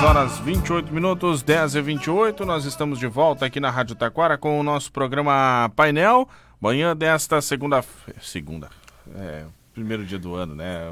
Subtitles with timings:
[0.00, 2.46] 10 horas 28 minutos, 10 e 28.
[2.46, 6.26] Nós estamos de volta aqui na Rádio Taquara com o nosso programa Painel.
[6.58, 7.84] Manhã desta segunda.
[8.22, 8.70] Segunda.
[9.14, 9.42] É,
[9.74, 10.90] primeiro dia do ano, né?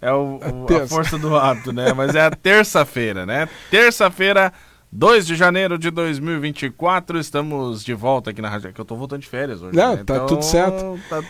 [0.00, 1.92] É o, o, a força do ato, né?
[1.92, 3.46] Mas é a terça-feira, né?
[3.70, 4.50] Terça-feira,
[4.90, 7.18] 2 de janeiro de 2024.
[7.18, 8.72] Estamos de volta aqui na Rádio.
[8.72, 9.76] Que eu tô voltando de férias hoje.
[9.76, 10.04] Não, né?
[10.04, 10.98] tá então, tudo certo.
[11.10, 11.22] Tá...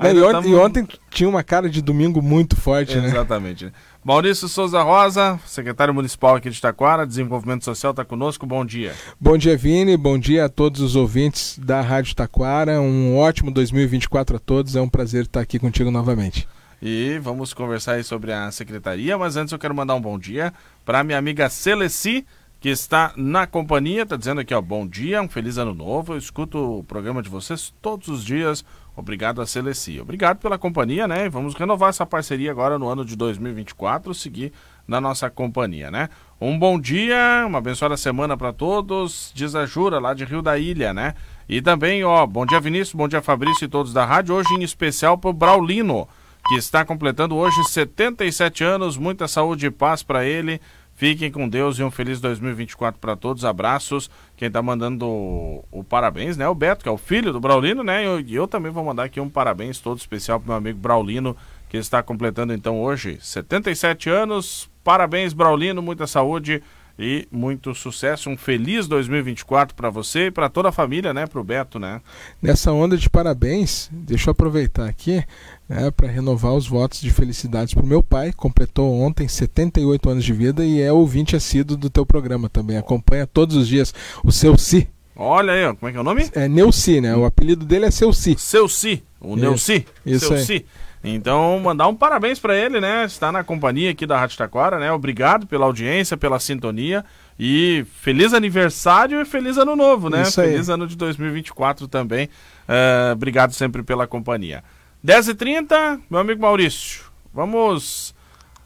[0.00, 0.48] E, ontem, tamo...
[0.48, 3.06] e, ontem, tinha uma cara de domingo muito forte, né?
[3.06, 3.72] Exatamente.
[4.04, 8.44] Maurício Souza Rosa, secretário municipal aqui de Taquara, Desenvolvimento Social, está conosco.
[8.44, 8.92] Bom dia.
[9.20, 9.96] Bom dia, Vini.
[9.96, 12.80] Bom dia a todos os ouvintes da Rádio Taquara.
[12.80, 14.74] Um ótimo 2024 a todos.
[14.74, 16.48] É um prazer estar aqui contigo novamente.
[16.82, 20.52] E vamos conversar aí sobre a secretaria, mas antes eu quero mandar um bom dia
[20.84, 22.26] para minha amiga Celeci,
[22.58, 26.14] que está na companhia, está dizendo aqui, ó, bom dia, um feliz ano novo.
[26.14, 29.98] Eu escuto o programa de vocês todos os dias Obrigado a Celeci.
[30.00, 31.28] Obrigado pela companhia, né?
[31.28, 34.52] Vamos renovar essa parceria agora no ano de 2024, seguir
[34.86, 36.10] na nossa companhia, né?
[36.38, 39.32] Um bom dia, uma abençoada semana para todos.
[39.34, 41.14] Diz a Jura, lá de Rio da Ilha, né?
[41.48, 44.34] E também, ó, bom dia Vinícius, bom dia Fabrício e todos da rádio.
[44.34, 46.06] Hoje em especial para o Braulino,
[46.48, 48.98] que está completando hoje 77 anos.
[48.98, 50.60] Muita saúde e paz para ele.
[51.02, 53.44] Fiquem com Deus e um feliz 2024 para todos.
[53.44, 54.08] Abraços.
[54.36, 56.46] Quem está mandando o, o, parabéns, né?
[56.46, 58.04] O Beto, que é o filho do Braulino, né?
[58.04, 61.36] E eu, eu, também vou mandar aqui um parabéns todo especial para meu amigo Braulino,
[61.68, 64.70] que está completando então hoje 77 anos.
[64.84, 66.62] Parabéns, Braulino, muita saúde
[66.96, 68.30] e muito sucesso.
[68.30, 71.26] Um feliz 2024 para você e para toda a família, né?
[71.26, 72.00] Para o Beto, né?
[72.40, 75.24] Nessa onda de parabéns, deixa eu aproveitar aqui
[75.72, 78.32] né, para renovar os votos de felicidades para o meu pai.
[78.32, 82.76] Completou ontem 78 anos de vida e é ouvinte assíduo do teu programa também.
[82.76, 84.88] Acompanha todos os dias o seu Si.
[85.16, 86.30] Olha aí, como é que é o nome?
[86.34, 87.14] É Neuci, né?
[87.14, 88.34] O apelido dele é Seu Si.
[88.38, 89.86] Seu Si, o Neuci.
[90.04, 90.44] Isso Seu aí.
[90.44, 90.66] Si.
[91.04, 93.04] Então, mandar um parabéns para ele, né?
[93.04, 94.90] Está na companhia aqui da Rádio Taquara, né?
[94.92, 97.04] Obrigado pela audiência, pela sintonia
[97.38, 100.22] e feliz aniversário e feliz ano novo, né?
[100.22, 100.74] Isso feliz aí.
[100.74, 102.26] ano de 2024 também.
[102.68, 104.62] Uh, obrigado sempre pela companhia.
[105.04, 107.02] 10h30, meu amigo Maurício,
[107.34, 108.14] vamos.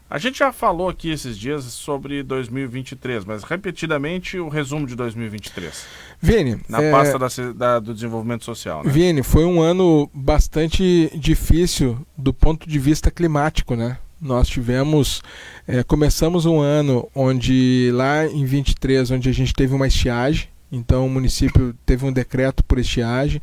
[0.07, 5.85] A gente já falou aqui esses dias sobre 2023, mas repetidamente o resumo de 2023.
[6.21, 6.61] Vini.
[6.69, 6.91] Na é...
[6.91, 8.83] pasta da, da, do desenvolvimento social.
[8.83, 8.91] Né?
[8.91, 13.97] Vini, foi um ano bastante difícil do ponto de vista climático, né?
[14.21, 15.23] Nós tivemos,
[15.67, 21.05] é, começamos um ano onde lá em 23, onde a gente teve uma estiagem, então
[21.05, 23.41] o município teve um decreto por estiagem,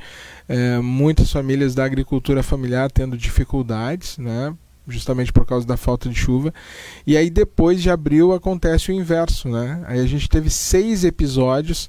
[0.49, 4.55] é, muitas famílias da agricultura familiar tendo dificuldades, né?
[4.87, 6.53] justamente por causa da falta de chuva.
[7.07, 9.83] E aí depois de abril acontece o inverso, né?
[9.87, 11.89] Aí a gente teve seis episódios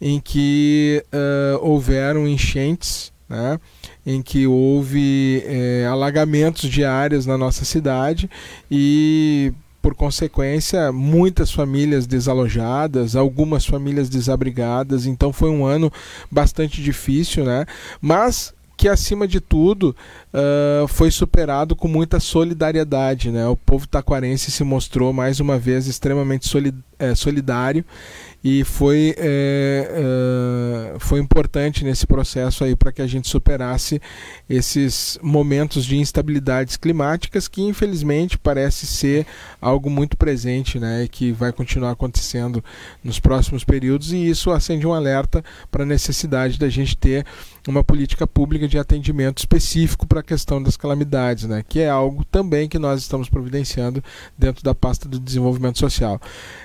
[0.00, 3.60] em que uh, houveram enchentes, né?
[4.04, 8.28] em que houve é, alagamentos de áreas na nossa cidade
[8.70, 15.92] e por consequência, muitas famílias desalojadas, algumas famílias desabrigadas, então foi um ano
[16.30, 17.64] bastante difícil, né?
[18.00, 19.94] Mas que acima de tudo
[20.32, 23.46] uh, foi superado com muita solidariedade, né?
[23.46, 26.48] O povo taquarense se mostrou mais uma vez extremamente
[27.00, 27.84] eh, solidário
[28.42, 34.00] e foi, é, é, foi importante nesse processo aí para que a gente superasse
[34.48, 39.26] esses momentos de instabilidades climáticas que infelizmente parece ser
[39.60, 42.64] algo muito presente né, e que vai continuar acontecendo
[43.04, 47.26] nos próximos períodos e isso acende um alerta para a necessidade da gente ter
[47.68, 52.24] uma política pública de atendimento específico para a questão das calamidades, né, que é algo
[52.24, 54.02] também que nós estamos providenciando
[54.38, 56.18] dentro da pasta do desenvolvimento social.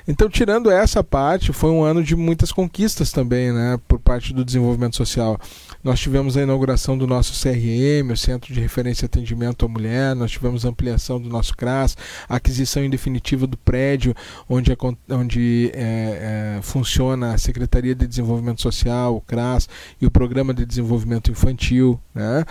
[0.07, 4.43] Então, tirando essa parte, foi um ano de muitas conquistas também, né, por parte do
[4.43, 5.39] desenvolvimento social.
[5.83, 10.15] Nós tivemos a inauguração do nosso CRM, o Centro de Referência e Atendimento à Mulher,
[10.15, 11.97] nós tivemos a ampliação do nosso CRAS,
[12.27, 14.15] a aquisição em definitiva do prédio
[14.49, 14.75] onde,
[15.09, 19.69] onde é, é, funciona a Secretaria de Desenvolvimento Social, o CRAS
[20.01, 22.45] e o Programa de Desenvolvimento Infantil, né?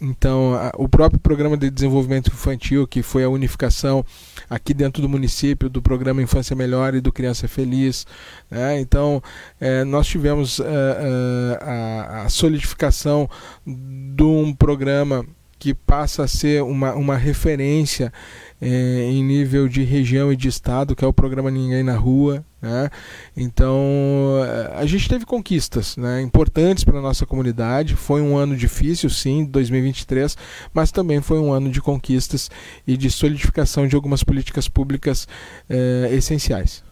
[0.00, 4.04] Então, a, o próprio programa de desenvolvimento infantil, que foi a unificação
[4.48, 8.06] aqui dentro do município do programa Infância Melhor e do Criança Feliz.
[8.50, 8.80] Né?
[8.80, 9.22] Então,
[9.60, 13.28] é, nós tivemos é, é, a, a solidificação
[13.66, 15.26] de um programa
[15.58, 18.12] que passa a ser uma, uma referência
[18.60, 18.68] é,
[19.10, 22.44] em nível de região e de estado, que é o programa Ninguém na Rua.
[22.62, 22.90] Né?
[23.36, 24.36] Então,
[24.74, 27.96] a gente teve conquistas né, importantes para a nossa comunidade.
[27.96, 30.36] Foi um ano difícil, sim, 2023,
[30.72, 32.50] mas também foi um ano de conquistas
[32.86, 35.26] e de solidificação de algumas políticas públicas
[35.68, 36.84] é, essenciais.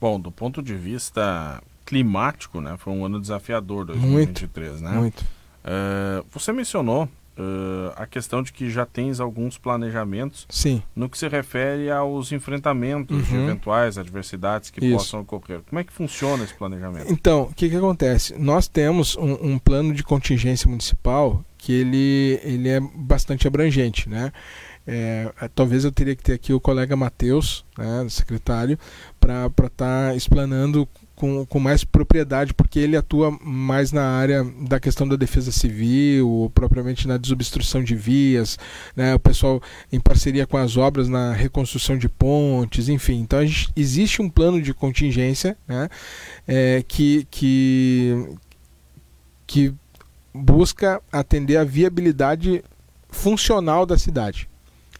[0.00, 4.98] Bom, do ponto de vista climático, né, foi um ano desafiador 2023, muito, né?
[4.98, 5.36] Muito.
[5.66, 7.08] Uh, você mencionou
[7.38, 10.82] uh, a questão de que já tens alguns planejamentos Sim.
[10.94, 13.44] no que se refere aos enfrentamentos de Uhum.
[13.44, 14.96] eventuais adversidades que Isso.
[14.96, 15.60] possam ocorrer.
[15.68, 17.12] Como é que funciona esse planejamento?
[17.12, 18.34] Então, o que, que acontece?
[18.38, 24.32] Nós temos um, um plano de contingência municipal que ele, ele é bastante abrangente, né?
[24.86, 28.78] É, talvez eu teria que ter aqui o colega Matheus, né, secretário,
[29.18, 30.86] para estar explanando
[31.16, 36.52] com, com mais propriedade, porque ele atua mais na área da questão da defesa civil,
[36.54, 38.58] propriamente na desobstrução de vias,
[38.94, 39.60] né, o pessoal
[39.90, 43.20] em parceria com as obras na reconstrução de pontes, enfim.
[43.20, 45.88] Então gente- existe um plano de contingência né,
[46.46, 48.28] é, que, que,
[49.46, 49.74] que
[50.34, 52.62] busca atender a viabilidade
[53.08, 54.48] funcional da cidade.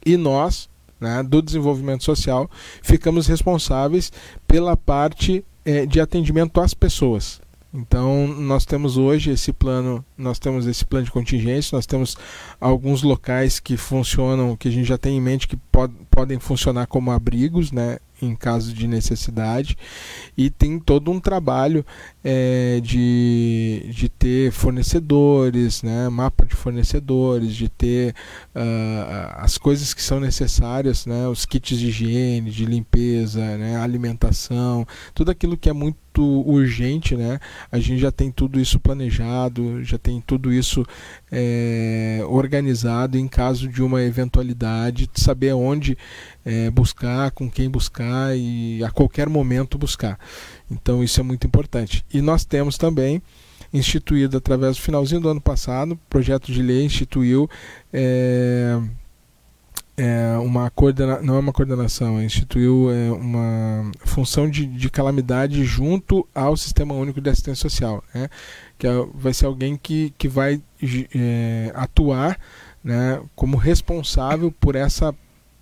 [0.04, 2.50] E nós, né, do desenvolvimento social,
[2.82, 4.10] ficamos responsáveis
[4.48, 7.40] pela parte eh, de atendimento às pessoas.
[7.74, 12.16] Então, nós temos hoje esse plano, nós temos esse plano de contingência, nós temos
[12.58, 16.86] alguns locais que funcionam, que a gente já tem em mente que pod- podem funcionar
[16.86, 19.76] como abrigos, né, em caso de necessidade,
[20.36, 21.84] e tem todo um trabalho
[22.24, 28.14] eh, de, de ter fornecedores, né, mapa de fornecedores, de ter
[28.54, 34.86] ah, as coisas que são necessárias, né, os kits de higiene, de limpeza, né, alimentação,
[35.14, 37.38] tudo aquilo que é muito urgente, né,
[37.70, 40.84] a gente já tem tudo isso planejado, já tem tudo isso
[41.30, 45.96] eh, organizado em caso de uma eventualidade, de saber onde
[46.44, 50.18] eh, buscar, com quem buscar e a qualquer momento buscar.
[50.70, 52.04] Então isso é muito importante.
[52.12, 53.22] E nós temos também
[53.72, 57.48] instituído através do finalzinho do ano passado, projeto de lei instituiu
[57.92, 58.80] eh,
[59.96, 66.28] é, uma coordena não é uma coordenação, instituiu é, uma função de, de calamidade junto
[66.34, 68.28] ao Sistema Único de Assistência Social, né?
[68.78, 70.60] que é- vai ser alguém que, que vai
[71.14, 72.38] é, atuar
[72.84, 75.14] né, como responsável por essa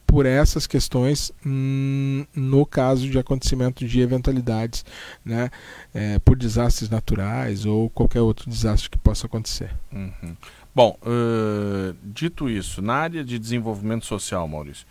[0.06, 4.84] por essas questões hum, no caso de acontecimento de eventualidades,
[5.24, 5.50] né,
[5.92, 9.74] é, por desastres naturais ou qualquer outro desastre que possa acontecer.
[9.92, 10.36] Uhum.
[10.74, 14.86] Bom, ãh, dito isso, na área de desenvolvimento social, Maurício,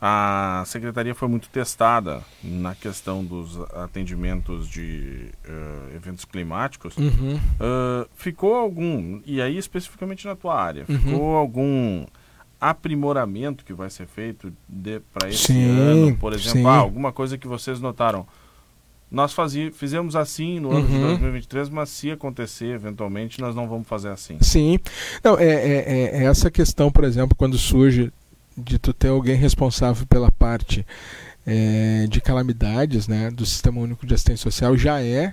[0.00, 6.96] a secretaria foi muito testada na questão dos atendimentos de ãh, eventos climáticos.
[6.96, 7.38] Uhum.
[7.60, 10.98] Ãh, ficou algum, e aí especificamente na tua área, Uhum.
[10.98, 12.06] ficou algum
[12.58, 14.50] aprimoramento que vai ser feito
[15.12, 16.16] para esse Sim, ano?
[16.16, 18.26] Por exemplo, ah, alguma coisa que vocês notaram.
[19.10, 21.06] Nós fazi, fizemos assim no ano de Uhum.
[21.08, 24.36] 2023, mas se acontecer eventualmente, nós não vamos fazer assim.
[24.40, 24.78] Sim.
[25.22, 28.12] Não, é, é, é- é essa questão, por exemplo, quando surge
[28.58, 30.84] de tu ter alguém responsável pela parte
[31.46, 35.32] é, de calamidades né, do Sistema Único de Assistência Social já é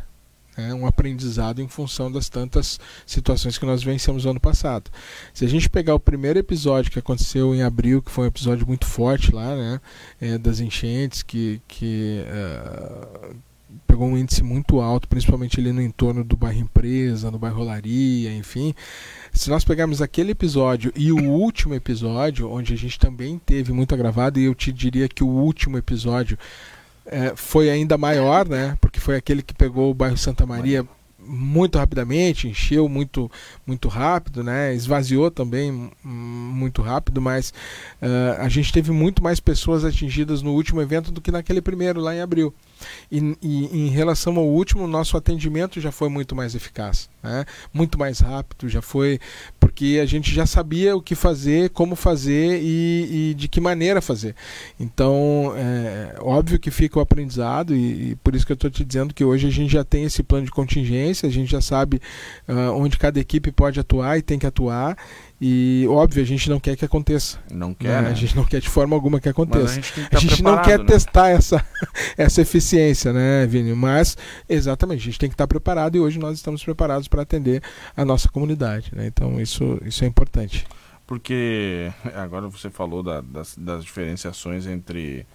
[0.55, 4.91] né, um aprendizado em função das tantas situações que nós vencemos no ano passado.
[5.33, 8.67] Se a gente pegar o primeiro episódio que aconteceu em abril, que foi um episódio
[8.67, 9.81] muito forte lá, né,
[10.21, 13.29] é, das enchentes, que, que ah,
[13.93, 18.35] pegou um índice muito alto, principalmente ali no entorno do bairro Empresa, no bairro Olaria,
[18.35, 18.73] enfim.
[19.31, 23.93] Se nós pegarmos aquele episódio e o último episódio, onde a gente também teve muito
[23.93, 26.39] agravado, e eu te diria que o último episódio
[27.05, 28.75] eh, foi ainda maior, né?
[28.81, 30.83] Porque foi aquele que pegou o bairro Santa Maria
[31.25, 33.29] muito rapidamente, encheu muito
[33.65, 34.73] muito rápido, né?
[34.73, 37.53] Esvaziou também muito rápido, mas
[38.01, 42.01] eh, a gente teve muito mais pessoas atingidas no último evento do que naquele primeiro
[42.01, 42.53] lá em abril.
[43.11, 47.45] E, e em relação ao último, nosso atendimento já foi muito mais eficaz, né?
[47.73, 49.19] muito mais rápido, já foi
[49.73, 54.03] porque a gente já sabia o que fazer, como fazer e, e de que maneira
[54.03, 54.35] fazer.
[54.79, 58.85] Então, é óbvio que fica o aprendizado e, e por isso que eu estou te
[58.85, 61.99] dizendo que hoje a gente já tem esse plano de contingência, a gente já sabe
[62.47, 64.95] ah, onde cada equipe pode atuar e tem que atuar.
[65.45, 67.37] E óbvio, a gente não quer que aconteça.
[67.51, 68.01] Não quer, né?
[68.03, 68.09] né?
[68.11, 69.65] A gente não quer de forma alguma que Mas aconteça.
[69.65, 70.85] a gente, que A estar gente não quer né?
[70.85, 71.61] testar essa,
[72.17, 73.73] essa eficiência, né, Vini?
[73.73, 74.15] Mas,
[74.47, 77.61] exatamente, a gente tem que estar preparado e hoje nós estamos preparados para atender
[77.93, 78.89] a nossa comunidade.
[78.95, 79.05] Né?
[79.07, 80.65] Então, isso, isso é importante.
[81.05, 85.25] Porque agora você falou da- das, das diferenciações entre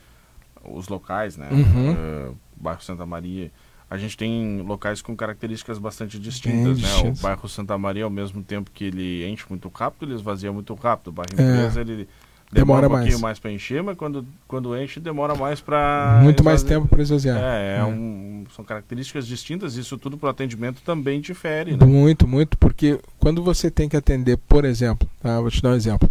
[0.64, 1.50] os locais, né?
[1.50, 1.92] Uhum.
[1.92, 3.50] Eh, bairro Santa Maria.
[3.90, 6.88] A gente tem locais com características bastante distintas, né?
[7.10, 10.74] O bairro Santa Maria, ao mesmo tempo que ele enche muito rápido, ele esvazia muito
[10.74, 11.08] rápido.
[11.08, 11.42] O bairro É.
[11.42, 12.08] Empresa, ele
[12.50, 13.22] Demora demora um pouquinho mais.
[13.22, 16.20] mais para encher, mas quando, quando enche, demora mais para.
[16.22, 17.36] Muito mais tempo para esvaziar.
[17.38, 17.84] É, é É.
[17.84, 21.84] um- são características distintas, isso tudo para o atendimento também difere, né?
[21.84, 25.38] Muito, muito, porque quando você tem que atender, por exemplo, tá?
[25.40, 26.10] vou te dar um exemplo.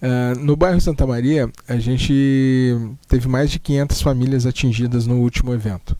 [0.00, 2.76] Ah, no bairro Santa Maria, a gente
[3.08, 5.96] teve mais de 500 famílias atingidas no último evento.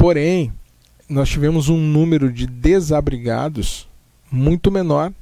[0.00, 0.50] Porém,
[1.06, 3.86] nós tivemos um número de desabrigados
[4.32, 5.12] muito menor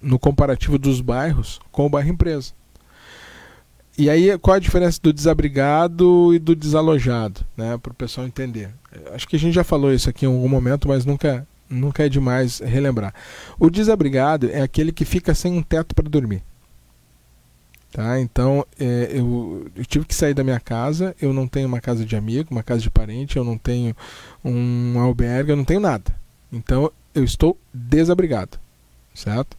[0.00, 2.52] no comparativo dos bairros com o bairro empresa.
[3.98, 8.70] E aí, qual a diferença do desabrigado e do desalojado, né, para o pessoal entender?
[9.12, 12.08] Acho que a gente já falou isso aqui em algum momento, mas nunca, nunca é
[12.08, 13.12] demais relembrar.
[13.58, 16.40] O desabrigado é aquele que fica sem um teto para dormir.
[17.94, 18.18] Tá?
[18.18, 22.04] Então, é, eu, eu, tive que sair da minha casa, eu não tenho uma casa
[22.04, 23.94] de amigo, uma casa de parente, eu não tenho
[24.44, 26.12] um albergue, eu não tenho nada.
[26.52, 28.58] Então, eu estou desabrigado,
[29.14, 29.56] certo?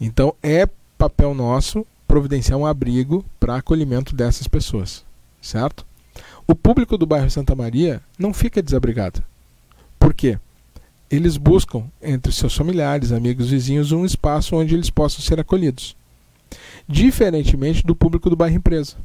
[0.00, 5.04] Então, é papel nosso providenciar um abrigo para acolhimento dessas pessoas,
[5.42, 5.84] certo?
[6.46, 9.22] O público do bairro Santa Maria não fica desabrigado.
[9.98, 10.38] Por quê?
[11.10, 15.97] Eles buscam entre seus familiares, amigos, vizinhos, um espaço onde eles possam ser acolhidos.
[16.88, 18.96] Diferentemente do público do bairro empresa.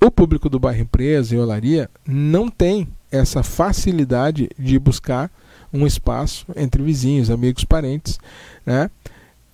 [0.00, 5.30] O público do bairro empresa e olaria não tem essa facilidade de buscar
[5.72, 8.18] um espaço entre vizinhos, amigos, parentes,
[8.64, 8.90] né?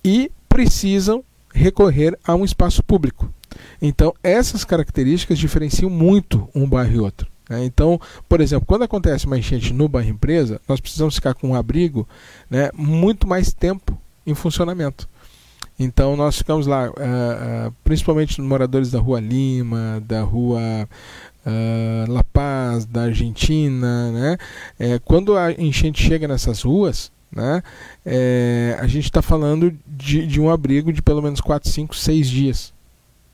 [0.03, 3.31] E precisam recorrer a um espaço público.
[3.81, 7.27] Então, essas características diferenciam muito um bairro e outro.
[7.49, 7.63] Né?
[7.65, 11.55] Então, por exemplo, quando acontece uma enchente no bairro empresa, nós precisamos ficar com um
[11.55, 12.07] abrigo
[12.49, 15.07] né, muito mais tempo em funcionamento.
[15.79, 20.87] Então, nós ficamos lá, uh, uh, principalmente moradores da Rua Lima, da Rua
[21.45, 24.11] uh, La Paz, da Argentina.
[24.11, 24.37] Né?
[24.79, 27.63] É, quando a enchente chega nessas ruas, né?
[28.05, 32.29] É, a gente está falando de, de, um abrigo de pelo menos 4, 5, 6
[32.29, 32.73] dias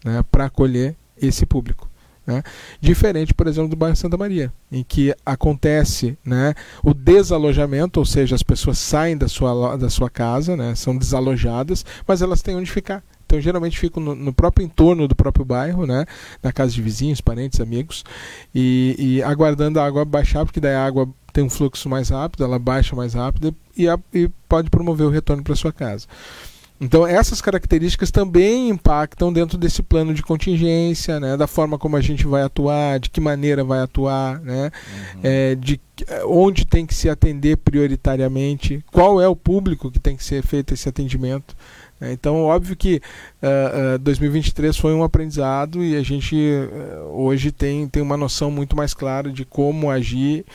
[0.05, 1.88] né, para acolher esse público.
[2.29, 2.43] Né?
[2.79, 8.35] Diferente, por exemplo, do bairro Santa Maria, em que acontece né, o desalojamento, ou seja,
[8.35, 12.69] as pessoas saem da sua, da sua casa, né, são desalojadas, mas elas têm onde
[12.69, 13.03] ficar.
[13.25, 16.05] Então, geralmente ficam no, no, próprio entorno do próprio bairro, né?
[16.41, 18.03] na casa de vizinhos, parentes, amigos,
[18.53, 22.43] e, e aguardando a água baixar, porque daí a água tem um fluxo mais rápido,
[22.43, 26.07] ela baixa mais rápido e, a, e pode promover o retorno para sua casa.
[26.81, 32.01] Então essas características também impactam dentro desse plano de contingência, né, da forma como a
[32.01, 34.71] gente vai atuar, de que maneira vai atuar, né,
[35.15, 35.19] uhum.
[35.21, 35.79] é, de
[36.25, 40.73] onde tem que se atender prioritariamente, qual é o público que tem que ser feito
[40.73, 41.53] esse atendimento.
[41.99, 42.13] Né.
[42.13, 43.01] Então, óbvio que
[43.43, 48.49] uh, uh, 2023 foi um aprendizado e a gente uh, hoje tem, tem uma noção
[48.49, 50.45] muito mais clara de como agir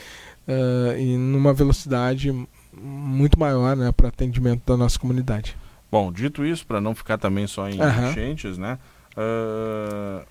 [0.47, 2.33] uh, e numa velocidade
[2.73, 5.55] muito maior né, para atendimento da nossa comunidade.
[5.91, 8.09] Bom, dito isso, para não ficar também só em uhum.
[8.09, 8.77] enchentes, né?
[9.17, 10.25] Uh,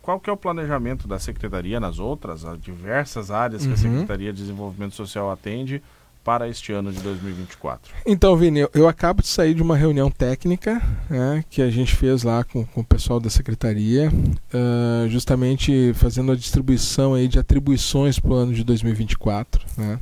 [0.00, 3.74] qual que é o planejamento da Secretaria nas outras, as diversas áreas que uhum.
[3.74, 5.82] a Secretaria de Desenvolvimento Social atende
[6.24, 7.92] para este ano de 2024?
[8.06, 11.94] Então, Vini, eu, eu acabo de sair de uma reunião técnica né, que a gente
[11.94, 17.38] fez lá com, com o pessoal da Secretaria, uh, justamente fazendo a distribuição aí de
[17.38, 19.64] atribuições para o ano de 2024.
[19.76, 19.98] Né?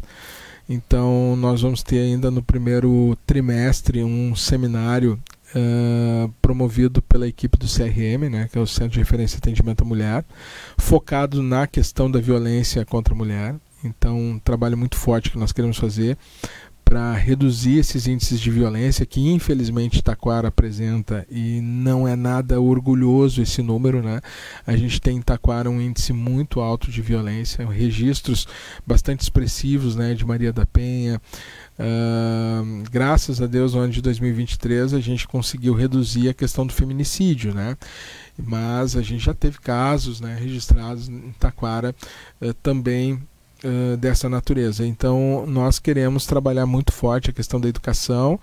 [0.69, 5.19] Então, nós vamos ter ainda no primeiro trimestre um seminário
[5.55, 9.83] uh, promovido pela equipe do CRM, né, que é o Centro de Referência e Atendimento
[9.83, 10.25] à Mulher,
[10.77, 13.55] focado na questão da violência contra a mulher.
[13.83, 16.19] Então, um trabalho muito forte que nós queremos fazer
[16.88, 23.42] para reduzir esses índices de violência que infelizmente Taquara apresenta e não é nada orgulhoso
[23.42, 24.23] esse número, né?
[24.66, 28.49] A gente tem em Taquara um índice muito alto de violência, registros
[28.87, 31.21] bastante expressivos, né, de Maria da Penha.
[31.78, 36.73] Uh, graças a Deus, no ano de 2023 a gente conseguiu reduzir a questão do
[36.73, 37.76] feminicídio, né?
[38.35, 41.95] Mas a gente já teve casos, né, registrados em Taquara
[42.40, 43.21] uh, também
[43.65, 44.87] uh, dessa natureza.
[44.87, 48.38] Então, nós queremos trabalhar muito forte a questão da educação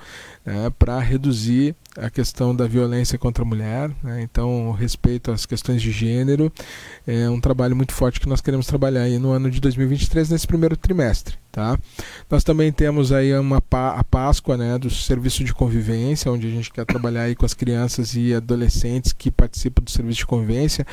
[0.46, 3.90] né, para reduzir a questão da violência contra a mulher.
[4.04, 6.52] Né, então, respeito às questões de gênero
[7.06, 10.48] é um trabalho muito forte que nós queremos trabalhar aí no ano de 2023, nesse
[10.48, 11.38] primeiro trimestre.
[11.52, 11.80] Tá?
[12.30, 16.70] Nós também temos aí uma, a Páscoa né, do serviço de convivência, onde a gente
[16.70, 20.86] quer trabalhar aí com as crianças e adolescentes que participam do serviço de convivência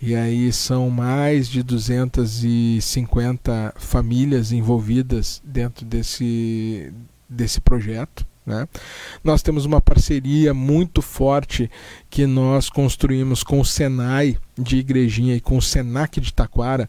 [0.00, 6.90] e aí são mais de 250 famílias envolvidas dentro desse,
[7.28, 8.26] desse projeto.
[8.46, 8.66] Né?
[9.22, 11.70] Nós temos uma parceria muito forte
[12.08, 16.88] que nós construímos com o Senai de Igrejinha e com o Senac de Taquara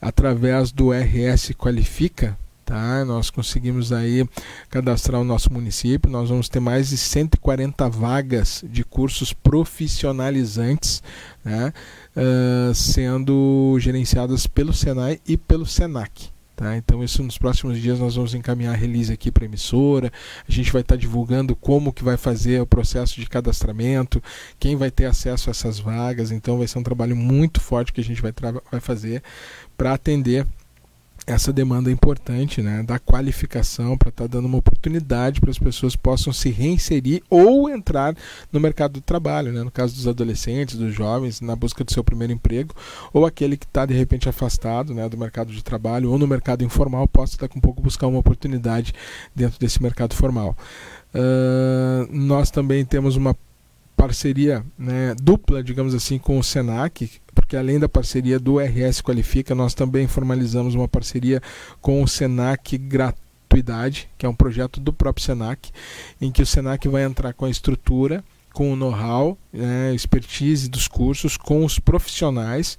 [0.00, 2.38] através do RS Qualifica,
[2.72, 3.04] Tá?
[3.04, 4.26] Nós conseguimos aí
[4.70, 6.10] cadastrar o nosso município.
[6.10, 11.02] Nós vamos ter mais de 140 vagas de cursos profissionalizantes,
[11.44, 11.70] né?
[12.16, 16.30] uh, sendo gerenciadas pelo Senai e pelo Senac.
[16.56, 16.74] Tá?
[16.74, 20.10] Então isso nos próximos dias nós vamos encaminhar a release aqui para emissora.
[20.48, 24.22] A gente vai estar tá divulgando como que vai fazer o processo de cadastramento,
[24.58, 26.30] quem vai ter acesso a essas vagas.
[26.30, 28.32] Então vai ser um trabalho muito forte que a gente vai,
[28.70, 29.22] vai fazer
[29.76, 30.46] para atender
[31.26, 35.94] essa demanda importante né, da qualificação para estar tá dando uma oportunidade para as pessoas
[35.94, 38.14] possam se reinserir ou entrar
[38.50, 42.02] no mercado do trabalho, né, no caso dos adolescentes, dos jovens, na busca do seu
[42.02, 42.74] primeiro emprego,
[43.12, 46.64] ou aquele que está de repente afastado né, do mercado de trabalho ou no mercado
[46.64, 48.92] informal possa daqui um pouco buscar uma oportunidade
[49.34, 50.56] dentro desse mercado formal.
[51.14, 53.36] Uh, nós também temos uma
[53.96, 59.54] parceria né, dupla, digamos assim, com o Senac, porque além da parceria do RS Qualifica,
[59.54, 61.40] nós também formalizamos uma parceria
[61.80, 65.70] com o Senac Gratuidade, que é um projeto do próprio Senac,
[66.20, 70.88] em que o Senac vai entrar com a estrutura, com o know-how, né, expertise dos
[70.88, 72.76] cursos, com os profissionais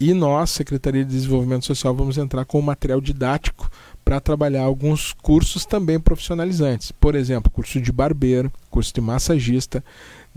[0.00, 3.68] e nós, Secretaria de Desenvolvimento Social, vamos entrar com o material didático
[4.04, 6.92] para trabalhar alguns cursos também profissionalizantes.
[6.92, 9.84] Por exemplo, curso de barbeiro, curso de massagista,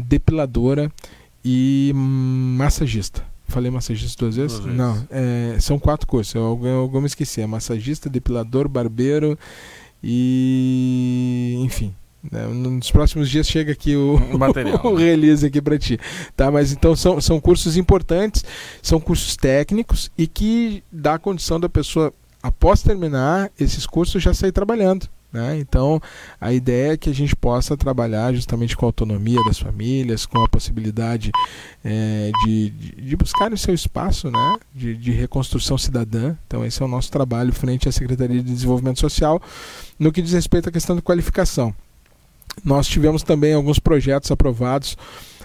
[0.02, 0.92] depiladora
[1.44, 3.24] e massagista.
[3.48, 4.60] Falei massagista duas vezes?
[4.60, 4.78] Duas vezes.
[4.78, 6.34] Não, é, são quatro cursos.
[6.34, 7.42] Eu, eu, eu me esqueci.
[7.42, 9.38] É massagista, depilador, barbeiro
[10.04, 11.58] e.
[11.62, 11.94] Enfim.
[12.32, 14.14] Né, nos próximos dias chega aqui o,
[14.86, 16.00] o, o release aqui para ti,
[16.38, 16.52] tá?
[16.52, 18.46] Mas então são, são cursos importantes,
[18.80, 24.36] são cursos técnicos e que dá a condição da pessoa após terminar esses cursos já
[24.36, 25.58] sair trabalhando, né?
[25.58, 26.02] Então,
[26.40, 30.44] a ideia é que a gente possa trabalhar justamente com a autonomia das famílias, com
[30.44, 31.32] a possibilidade
[31.84, 34.58] é, de, de, buscar o seu espaço né?
[34.76, 36.36] de, de reconstrução cidadã.
[36.48, 39.42] Então, esse é o nosso trabalho frente à Secretaria de Desenvolvimento Social
[39.98, 41.74] no que diz respeito à questão de qualificação.
[42.64, 44.98] Nós tivemos também alguns projetos aprovados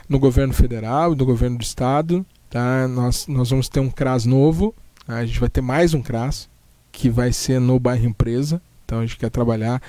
[0.09, 2.27] no governo federal e no governo do estado.
[2.51, 2.89] Tá?
[2.89, 4.75] Nós, nós vamos ter um CRAS novo,
[5.07, 5.17] tá?
[5.17, 6.49] a gente vai ter mais um CRAS,
[6.91, 8.61] que vai ser no bairro Empresa.
[8.87, 9.83] Então a gente quer trabalhar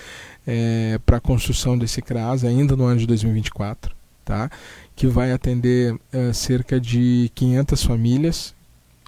[0.45, 4.49] é, para a construção desse CRAS ainda no ano de 2024, tá?
[4.95, 8.55] que vai atender é, cerca de 500 famílias,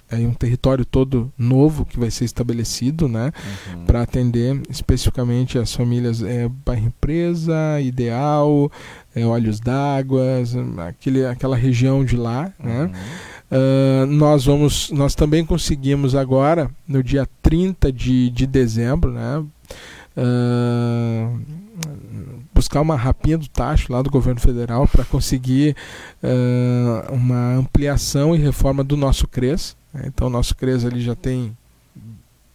[0.08, 3.32] é um território todo novo que vai ser estabelecido, né,
[3.74, 3.84] uhum.
[3.84, 8.70] para atender especificamente as famílias é, bairro empresa, ideal,
[9.14, 10.24] é, olhos d'água,
[10.88, 12.82] aquele, aquela região de lá, né.
[12.82, 12.88] uhum.
[12.88, 12.92] né.
[13.52, 19.44] Uh, nós vamos, nós também conseguimos agora no dia 30 de, de dezembro, né,
[20.16, 21.40] uh,
[22.54, 25.76] buscar uma rapinha do tacho lá do governo federal para conseguir
[26.22, 29.76] uh, uma ampliação e reforma do nosso CRES.
[29.92, 30.04] Né?
[30.06, 31.56] Então, o nosso CRES ali já tem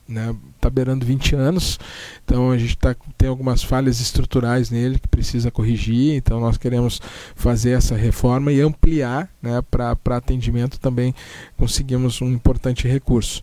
[0.08, 1.80] né, tá beirando 20 anos,
[2.24, 7.02] então a gente tá, tem algumas falhas estruturais nele que precisa corrigir, então nós queremos
[7.36, 11.14] fazer essa reforma e ampliar né, para atendimento também
[11.58, 13.42] conseguimos um importante recurso.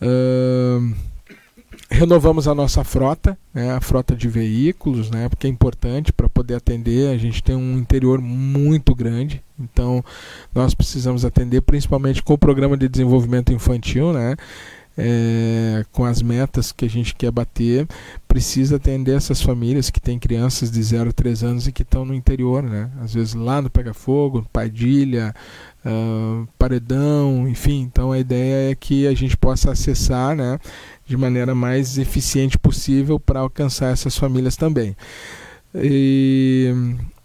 [0.00, 0.94] Uh,
[1.90, 6.54] renovamos a nossa frota, né, a frota de veículos, né, porque é importante para poder
[6.56, 7.08] atender.
[7.08, 10.04] A gente tem um interior muito grande, então
[10.54, 14.36] nós precisamos atender principalmente com o programa de desenvolvimento infantil, né,
[14.98, 17.86] é, com as metas que a gente quer bater,
[18.26, 22.04] precisa atender essas famílias que têm crianças de 0 a 3 anos e que estão
[22.04, 22.90] no interior, né?
[23.00, 25.32] Às vezes lá no Pega Fogo, Padilha,
[25.86, 27.82] uh, Paredão, enfim.
[27.82, 30.58] Então a ideia é que a gente possa acessar, né?
[31.08, 34.94] de maneira mais eficiente possível para alcançar essas famílias também.
[35.74, 36.70] E,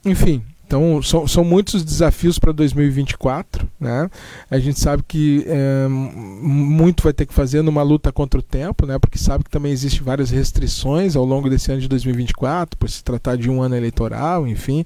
[0.05, 3.69] enfim, então são, são muitos desafios para 2024.
[3.79, 4.09] Né?
[4.49, 8.85] A gente sabe que é, muito vai ter que fazer numa luta contra o tempo,
[8.85, 8.97] né?
[8.97, 13.03] porque sabe que também existem várias restrições ao longo desse ano de 2024, por se
[13.03, 14.83] tratar de um ano eleitoral, enfim.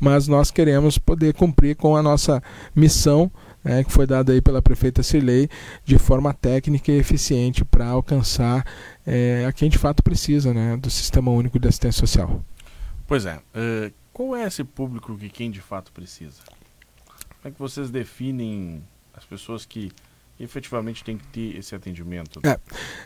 [0.00, 2.42] Mas nós queremos poder cumprir com a nossa
[2.74, 3.30] missão
[3.62, 5.48] né, que foi dada aí pela prefeita Cirlei
[5.84, 8.64] de forma técnica e eficiente para alcançar
[9.06, 12.42] é, a quem de fato precisa né, do Sistema Único de Assistência Social.
[13.06, 13.38] Pois é.
[14.18, 16.42] Qual é esse público que quem de fato precisa?
[17.40, 18.82] Como é que vocês definem
[19.14, 19.92] as pessoas que
[20.40, 22.40] efetivamente tem que ter esse atendimento?
[22.42, 22.58] É,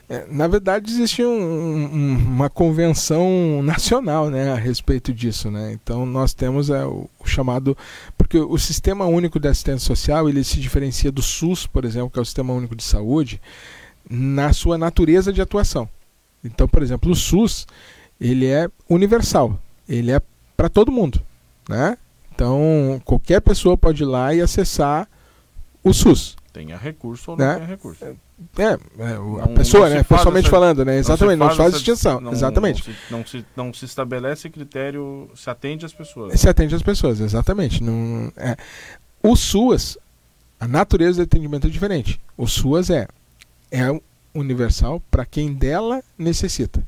[0.08, 5.50] é, na verdade, existe um, um, uma convenção nacional né, a respeito disso.
[5.50, 5.74] Né?
[5.74, 7.76] Então, nós temos é, o, o, chamado.
[8.16, 12.18] Porque o Sistema Único de Assistência Social ele se diferencia do SUS, por exemplo, que
[12.18, 13.38] é o Sistema Único de Saúde,
[14.08, 15.86] na sua natureza de atuação.
[16.42, 17.66] Então, por exemplo, o SUS
[18.18, 20.22] ele é universal, ele é
[20.62, 21.20] para todo mundo.
[21.68, 21.98] Né?
[22.32, 25.08] Então, qualquer pessoa pode ir lá e acessar
[25.82, 26.36] o SUS.
[26.52, 27.54] Tenha recurso ou não né?
[27.56, 28.04] tenha recurso.
[28.04, 28.14] É,
[28.58, 28.76] é a
[29.18, 30.04] não, pessoa, não né?
[30.04, 30.98] Pessoalmente essa, falando, né?
[30.98, 32.20] Exatamente, não, se faz, não faz distinção.
[32.20, 32.88] Não, exatamente.
[32.88, 36.40] Não se, não, se, não se estabelece critério, se atende às pessoas.
[36.40, 37.82] Se atende às pessoas, exatamente.
[37.82, 38.56] Não, é.
[39.20, 39.98] O SUAS,
[40.60, 42.20] a natureza do atendimento é diferente.
[42.36, 43.08] O SUAS é,
[43.72, 44.00] é
[44.32, 46.86] universal para quem dela necessita.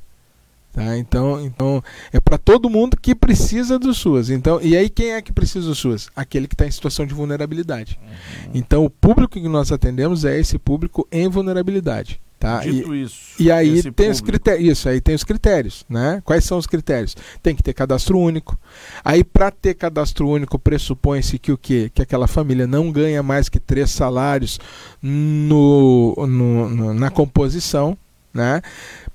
[0.74, 0.98] Tá?
[0.98, 1.80] Então, então
[2.12, 4.28] é para todo mundo que precisa do SUAS.
[4.28, 6.08] Então, e aí quem é que precisa do SUAS?
[6.16, 7.96] Aquele que está em situação de vulnerabilidade.
[8.02, 8.50] Uhum.
[8.54, 12.20] Então, o público que nós atendemos é esse público em vulnerabilidade.
[12.40, 12.58] Tá?
[12.58, 13.16] Dito e, isso.
[13.38, 14.68] E aí tem os público- critérios.
[14.78, 16.20] Isso aí tem os critérios, né?
[16.26, 17.16] Quais são os critérios?
[17.42, 18.58] Tem que ter cadastro único.
[19.02, 21.90] Aí, para ter cadastro único, pressupõe-se que o quê?
[21.94, 24.58] Que aquela família não ganha mais que três salários
[25.00, 27.96] no, no- no- na composição,
[28.32, 28.60] né?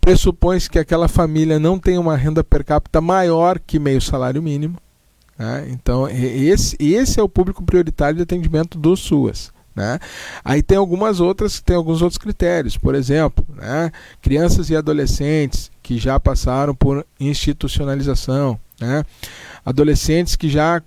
[0.01, 4.77] Pressupõe-se que aquela família não tem uma renda per capita maior que meio salário mínimo.
[5.37, 5.67] né?
[5.69, 9.51] Então, esse, esse é o público prioritário de atendimento do SUAS.
[9.75, 9.99] Né?
[10.43, 13.91] Aí tem algumas outras, tem alguns outros critérios, por exemplo, né?
[14.21, 19.03] crianças e adolescentes que já passaram por institucionalização, né?
[19.65, 20.81] adolescentes que já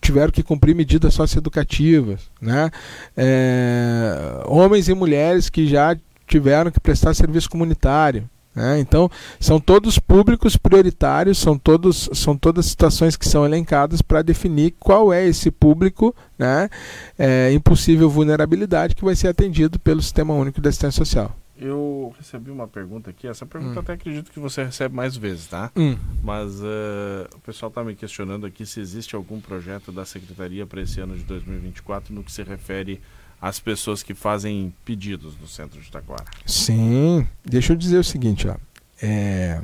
[0.00, 2.70] tiveram que cumprir medidas socioeducativas, né?
[3.16, 5.96] É, homens e mulheres que já
[6.32, 8.28] tiveram que prestar serviço comunitário.
[8.54, 8.80] né?
[8.80, 14.74] Então, são todos públicos prioritários, são, todos, são todas situações que são elencadas para definir
[14.80, 16.70] qual é esse público né,
[17.18, 21.36] é, em possível vulnerabilidade que vai ser atendido pelo Sistema Único de Assistência Social.
[21.54, 23.28] Eu recebi uma pergunta aqui.
[23.28, 23.82] Essa pergunta Hum.
[23.82, 25.70] até acredito que você recebe mais vezes, tá?
[25.76, 25.96] Hum.
[26.22, 30.80] Mas eh, o pessoal está me questionando aqui se existe algum projeto da Secretaria para
[30.80, 33.00] esse ano de 2024 no que se refere
[33.42, 36.24] às pessoas que fazem pedidos no centro de Taquara.
[36.46, 38.54] Sim, deixa eu dizer o seguinte, ó.
[39.02, 39.60] É,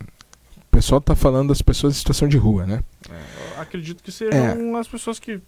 [0.56, 2.80] o pessoal está falando das pessoas em situação de rua, né?
[3.08, 5.40] É, acredito que sejam as pessoas que.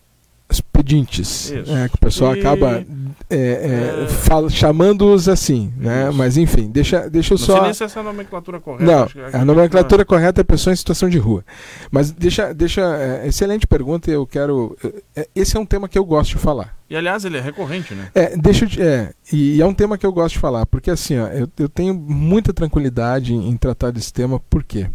[0.49, 1.73] Os pedintes, Isso.
[1.77, 2.85] é, que o pessoal E- acaba
[3.29, 4.07] é, é, É.
[4.09, 6.09] fala- chamando-os assim, né?
[6.09, 6.19] Isso.
[6.19, 7.53] Mas enfim, deixa, deixa eu Não só.
[7.55, 8.85] sei nem se essa é a nomenclatura correta.
[9.33, 11.45] Não, a nomenclatura correta é pessoa em situação de rua.
[11.89, 14.11] Mas deixa, deixa, é, excelente pergunta.
[14.11, 14.77] Eu quero,
[15.15, 16.77] é, esse é um tema que eu gosto de falar.
[16.91, 18.11] E aliás, ele é recorrente, né?
[18.13, 21.17] É, deixa eu é, e é um tema que eu gosto de falar, porque assim,
[21.17, 24.91] ó, eu, eu tenho muita tranquilidade em, em tratar desse tema, por quê?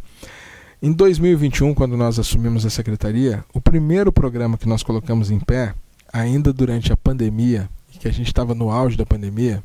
[0.81, 5.73] Em 2021, quando nós assumimos a secretaria, o primeiro programa que nós colocamos em pé,
[6.11, 9.63] ainda durante a pandemia, que a gente estava no auge da pandemia,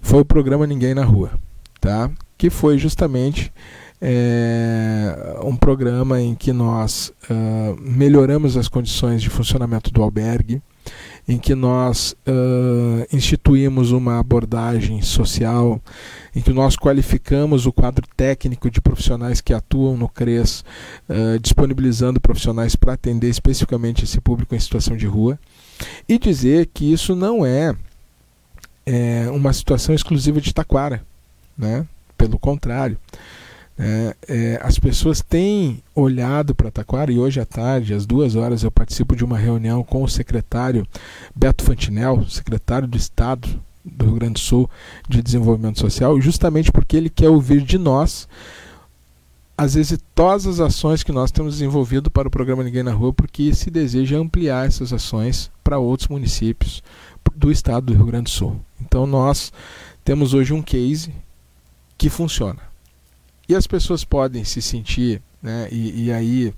[0.00, 1.32] foi o programa Ninguém na Rua,
[1.78, 2.10] tá?
[2.38, 3.52] Que foi justamente
[4.00, 10.62] é, um programa em que nós ah, melhoramos as condições de funcionamento do albergue,
[11.26, 15.80] em que nós ah, instituímos uma abordagem social,
[16.34, 20.64] em que nós qualificamos o quadro técnico de profissionais que atuam no CRES,
[21.08, 25.38] ah, disponibilizando profissionais para atender especificamente esse público em situação de rua,
[26.08, 27.74] e dizer que isso não é,
[28.86, 31.02] é, uma situação exclusiva de Taquara,
[31.56, 31.86] né?
[32.16, 32.98] pelo contrário.
[33.76, 34.14] Né?
[34.28, 38.70] É, as pessoas têm olhado para Taquara e hoje à tarde, às duas horas, eu
[38.70, 40.86] participo de uma reunião com o secretário
[41.34, 43.48] Beto Fantinel, secretário do Estado
[43.84, 44.70] do Rio Grande do Sul
[45.08, 48.26] de Desenvolvimento Social, justamente porque ele quer ouvir de nós
[49.56, 53.70] as exitosas ações que nós temos desenvolvido para o programa Ninguém na Rua, porque se
[53.70, 56.82] deseja ampliar essas ações para outros municípios
[57.36, 58.60] do estado do Rio Grande do Sul.
[58.80, 59.52] Então nós
[60.04, 61.14] temos hoje um case
[61.96, 62.73] que funciona.
[63.48, 66.54] E as pessoas podem se sentir, né, e, e aí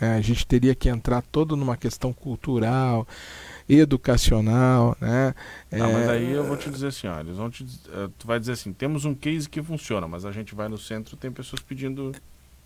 [0.00, 3.06] é, a gente teria que entrar todo numa questão cultural,
[3.68, 5.34] educacional, né?
[5.70, 8.26] Tá, mas é, aí eu vou te dizer assim, ó, eles vão te, eh, tu
[8.26, 11.30] vai dizer assim, temos um case que funciona, mas a gente vai no centro tem
[11.30, 12.12] pessoas pedindo,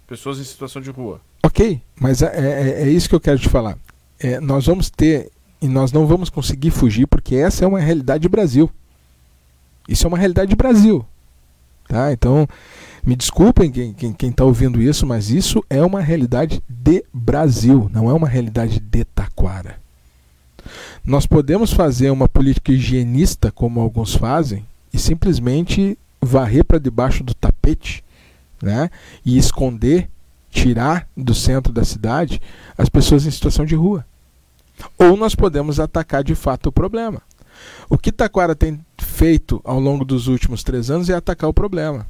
[0.07, 1.20] pessoas em situação de rua.
[1.42, 3.76] Ok, mas é, é- é isso que eu quero te falar.
[4.18, 5.30] É, nós vamos ter,
[5.61, 8.70] e nós não vamos conseguir fugir, porque essa é uma realidade do Brasil.
[9.88, 11.04] Isso é uma realidade do Brasil.
[11.87, 12.12] Tá?
[12.12, 12.48] Então,
[13.06, 18.10] me desculpem quem está tá ouvindo isso, mas isso é uma realidade de Brasil, não
[18.10, 19.78] é uma realidade de Taquara.
[21.04, 27.34] Nós podemos fazer uma política higienista, como alguns fazem, e simplesmente varrer para debaixo do
[27.34, 28.02] tapete
[28.62, 28.90] né?
[29.24, 30.08] e esconder
[30.50, 32.40] tirar do centro da cidade
[32.78, 34.06] as pessoas em situação de rua.
[34.98, 37.20] Ou nós podemos atacar de fato o problema.
[37.88, 42.06] O que Taquara tem feito ao longo dos últimos três anos é atacar o problema.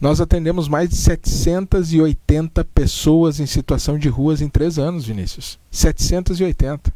[0.00, 5.58] Nós atendemos mais de 780 pessoas em situação de ruas em três anos, Vinícius.
[5.70, 6.92] 780.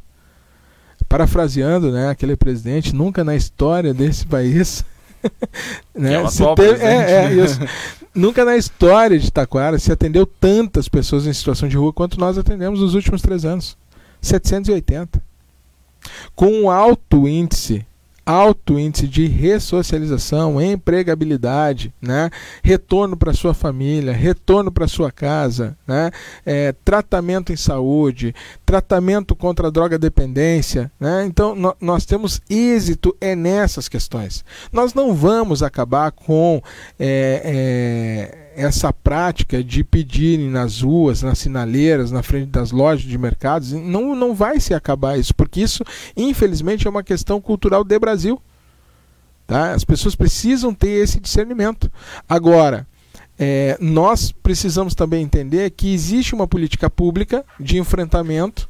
[1.09, 4.85] Parafraseando né, aquele presidente, nunca na história desse país.
[5.95, 7.45] né, é se teve- presidente, é, é, né?
[7.45, 7.61] isso.
[8.15, 12.39] Nunca na história de Taquara se atendeu tantas pessoas em situação de rua quanto nós
[12.39, 13.77] atendemos nos últimos três anos.
[14.23, 15.23] 780.
[16.35, 17.85] Com um alto índice,
[18.27, 22.29] alto índice de ressocialização, empregabilidade, né?
[22.63, 26.11] retorno para sua família, retorno para sua casa, né?
[26.45, 28.35] É, tratamento em saúde,
[28.65, 30.91] tratamento contra a droga dependência.
[30.99, 31.25] Né?
[31.25, 34.45] Então, no- nós temos êxito é nessas questões.
[34.73, 36.61] Nós não vamos acabar com
[36.99, 43.19] é, é, essa prática de pedirem nas ruas, nas sinaleiras, na frente das lojas de
[43.19, 43.73] mercados.
[43.73, 45.85] Não, não vai se acabar isso, porque isso,
[46.17, 48.41] infelizmente, é uma questão cultural de Brasil.
[49.47, 49.73] Tá?
[49.73, 51.93] As pessoas precisam ter esse discernimento.
[52.27, 52.87] Agora,
[53.39, 58.69] é, nós precisamos também entender que existe uma política pública de enfrentamento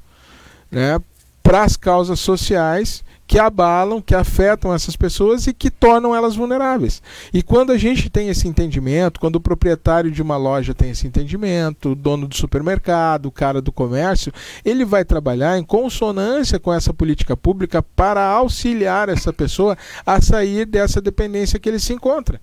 [0.69, 1.01] né,
[1.45, 7.03] para as causas sociais que abalam, que afetam essas pessoas e que tornam elas vulneráveis.
[7.33, 11.07] E quando a gente tem esse entendimento, quando o proprietário de uma loja tem esse
[11.07, 14.33] entendimento, o dono do supermercado, o cara do comércio,
[14.65, 20.65] ele vai trabalhar em consonância com essa política pública para auxiliar essa pessoa a sair
[20.65, 22.41] dessa dependência que ele se encontra.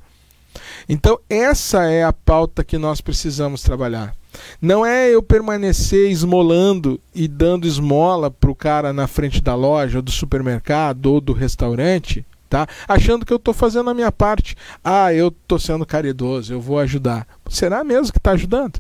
[0.88, 4.16] Então, essa é a pauta que nós precisamos trabalhar.
[4.62, 10.02] Não é eu permanecer esmolando e dando esmola para o cara na frente da loja,
[10.02, 12.68] do supermercado ou do restaurante, tá?
[12.88, 14.56] achando que eu estou fazendo a minha parte.
[14.84, 17.28] Ah, eu estou sendo caridoso, eu vou ajudar.
[17.50, 18.80] Será mesmo que está ajudando?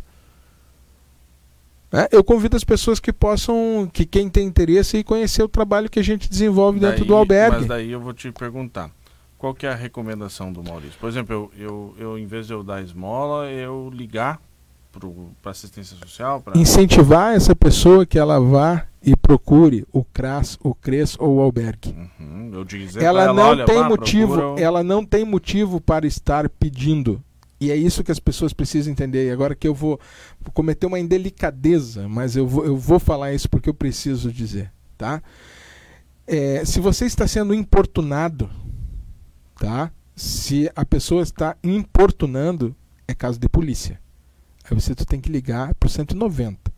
[1.91, 5.89] É, eu convido as pessoas que possam, que quem tem interesse, e conhecer o trabalho
[5.89, 7.57] que a gente desenvolve daí, dentro do albergue.
[7.57, 8.89] Mas daí eu vou te perguntar
[9.43, 10.97] qual que é a recomendação do Maurício?
[11.01, 14.39] Por exemplo, eu, eu, eu em vez de eu dar esmola, eu ligar
[15.41, 16.41] para assistência social?
[16.41, 16.57] Pra...
[16.57, 21.89] Incentivar essa pessoa que ela vá e procure o CRAS, o CRES ou o albergue.
[22.19, 22.51] Uhum,
[22.95, 24.61] ela, ela, não olha, tem motivo, procura...
[24.61, 27.21] ela não tem motivo para estar pedindo.
[27.59, 29.27] E é isso que as pessoas precisam entender.
[29.27, 29.99] E agora que eu vou,
[30.39, 34.71] vou cometer uma indelicadeza, mas eu vou, eu vou falar isso porque eu preciso dizer,
[34.97, 35.21] tá?
[36.25, 38.49] É, se você está sendo importunado,
[39.59, 39.91] tá?
[40.15, 42.75] Se a pessoa está importunando,
[43.07, 44.02] é caso de polícia.
[44.63, 46.71] Aí você tu tem que ligar para o 190.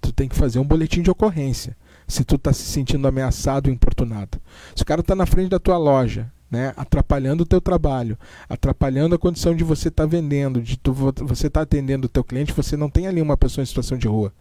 [0.00, 1.76] Tu tem que fazer um boletim de ocorrência.
[2.06, 4.38] Se tu está se sentindo ameaçado ou importunado.
[4.76, 9.14] Se o cara está na frente da tua loja, né, atrapalhando o teu trabalho, atrapalhando
[9.14, 12.22] a condição de você estar tá vendendo, de tu, você estar tá atendendo o teu
[12.22, 14.32] cliente, você não tem ali uma pessoa em situação de rua.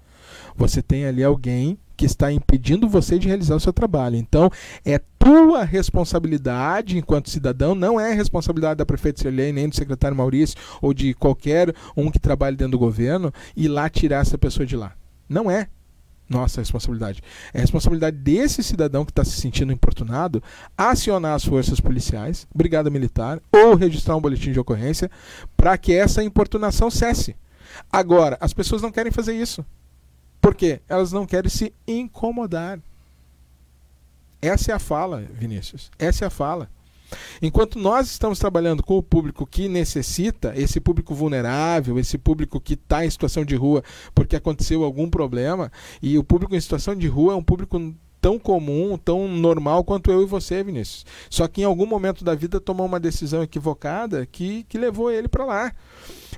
[0.56, 4.16] Você tem ali alguém que está impedindo você de realizar o seu trabalho.
[4.16, 4.50] Então,
[4.86, 10.58] é tua responsabilidade enquanto cidadão, não é responsabilidade da prefeita Cirlei, nem do secretário Maurício
[10.82, 14.76] ou de qualquer um que trabalhe dentro do governo ir lá tirar essa pessoa de
[14.76, 14.94] lá.
[15.30, 15.68] Não é
[16.30, 17.22] nossa responsabilidade.
[17.54, 20.42] É responsabilidade desse cidadão que está se sentindo importunado
[20.78, 25.12] acionar as forças policiais, brigada militar, ou registrar um boletim de ocorrência
[25.56, 27.36] para que essa importunação cesse.
[27.92, 29.66] Agora, as pessoas não querem fazer isso.
[30.44, 30.82] Por quê?
[30.90, 32.78] Elas não querem se incomodar.
[34.42, 35.90] Essa é a fala, Vinícius.
[35.98, 36.70] Essa é a fala.
[37.42, 42.74] Enquanto nós estamos trabalhando com o público que necessita, esse público vulnerável, esse público que
[42.74, 47.08] está em situação de rua porque aconteceu algum problema, e o público em situação de
[47.08, 47.80] rua é um público
[48.24, 51.06] tão comum, tão normal quanto eu e você, Vinícius.
[51.30, 55.28] Só que em algum momento da vida tomou uma decisão equivocada que, que levou ele
[55.28, 55.74] para lá.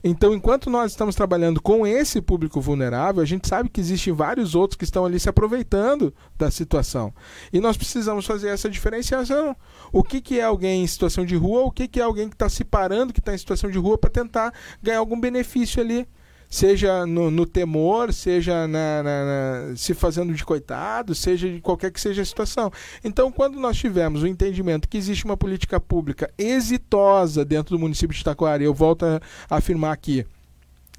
[0.04, 4.56] Então, enquanto nós estamos trabalhando com esse público vulnerável, a gente sabe que existem vários
[4.56, 7.14] outros que estão ali se aproveitando da situação.
[7.54, 9.56] E nós precisamos fazer essa diferenciação.
[9.94, 12.36] O que, que é alguém em situação de rua, o que, que é alguém que
[12.36, 16.08] está se parando, que está em situação de rua, para tentar ganhar algum benefício ali
[16.50, 21.92] seja no, no temor, seja na, na, na, se fazendo de coitado, seja de qualquer
[21.92, 22.72] que seja a situação.
[23.04, 28.16] Então, quando nós tivermos o entendimento que existe uma política pública exitosa dentro do município
[28.16, 30.26] de Taquari, eu volto a, afirmar aqui,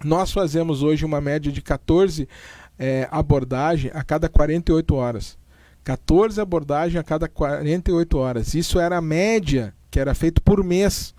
[0.04, 2.28] nós fazemos hoje uma média de 14
[2.78, 5.38] é, abordagens a cada 48 horas.
[5.84, 8.54] 14 abordagens a cada 48 horas.
[8.54, 11.14] Isso era a média que era feito por mês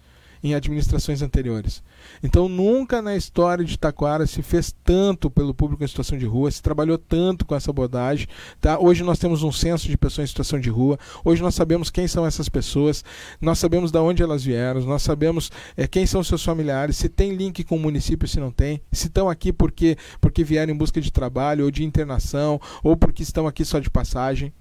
[0.48, 1.84] em administrações anteriores.
[2.24, 6.50] Então, nunca na história de Taquara se fez tanto pelo público em situação de rua,
[6.50, 8.28] se trabalhou tanto com essa abordagem.
[8.60, 8.80] Tá?
[8.80, 12.08] Hoje nós temos um censo de pessoas em situação de rua, hoje nós sabemos quem
[12.08, 13.04] são essas pessoas,
[13.42, 17.34] nós sabemos de onde elas vieram, nós sabemos é, quem são seus familiares, se tem
[17.34, 21.02] link com o município, se não tem, se estão aqui porque, porque vieram em busca
[21.02, 24.54] de trabalho ou de internação, ou porque estão aqui só de passagem.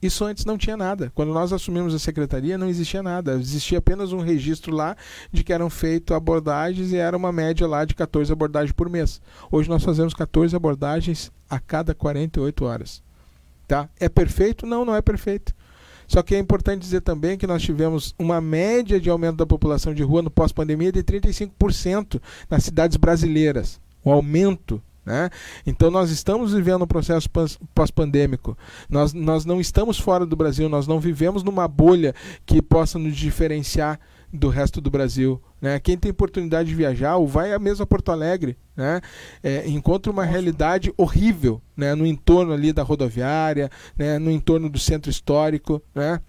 [0.00, 1.10] Isso antes não tinha nada.
[1.14, 3.34] Quando nós assumimos a secretaria, não existia nada.
[3.34, 4.96] Existia apenas um registro lá
[5.32, 9.20] de que eram feitas abordagens e era uma média lá de 14 abordagens por mês.
[9.50, 13.02] Hoje nós fazemos 14 abordagens a cada 48 horas.
[13.66, 13.88] Tá?
[13.98, 14.66] É perfeito?
[14.66, 15.52] Não, não é perfeito.
[16.06, 19.92] Só que é importante dizer também que nós tivemos uma média de aumento da população
[19.92, 23.78] de rua no pós-pandemia de 35% nas cidades brasileiras.
[24.04, 25.30] Um aumento né?
[25.66, 27.30] Então nós estamos vivendo um processo
[27.74, 28.56] pós-pandêmico.
[28.90, 33.16] Nós, nós não estamos fora do Brasil, nós não vivemos numa bolha que possa nos
[33.16, 33.98] diferenciar
[34.30, 35.42] do resto do Brasil.
[35.62, 35.80] Né?
[35.80, 39.00] Quem tem oportunidade de viajar, ou vai a mesma Porto Alegre, né?
[39.42, 40.32] É, encontra uma Nossa.
[40.32, 41.94] realidade horrível né?
[41.94, 44.18] no entorno ali da rodoviária, né?
[44.18, 45.82] no entorno do centro histórico.
[45.94, 46.20] Né?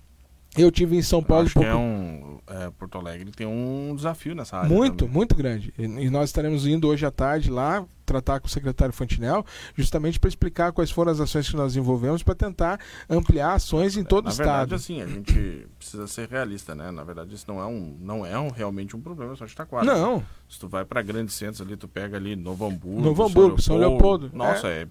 [0.57, 1.47] Eu tive em São Paulo.
[1.47, 4.69] Acho que é um, é, Porto Alegre tem um desafio nessa área.
[4.69, 5.13] Muito, também.
[5.13, 5.73] muito grande.
[5.77, 10.19] E, e nós estaremos indo hoje à tarde lá tratar com o secretário Fantinel, justamente
[10.19, 14.25] para explicar quais foram as ações que nós desenvolvemos para tentar ampliar ações em todo
[14.25, 14.75] Na o verdade, estado.
[14.75, 16.89] assim, a gente precisa ser realista, né?
[16.89, 19.85] Na verdade, isso não é um, não é um, realmente um problema só de Taquara.
[19.85, 23.61] Não, Se tu vai para grandes centros ali, tu pega ali Novo Hamburgo, Novo Hamburgo,
[23.61, 24.31] São Leopoldo.
[24.33, 24.87] Nossa, é.